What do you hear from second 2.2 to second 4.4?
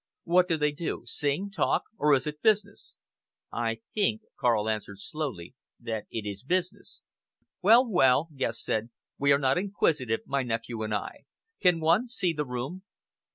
it business?" "I think,"